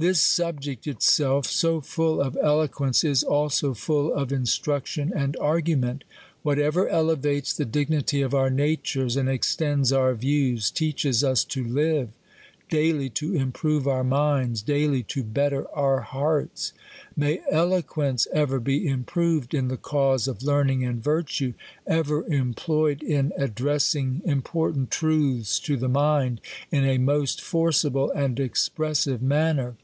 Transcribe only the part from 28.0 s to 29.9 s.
2nd expressive manner.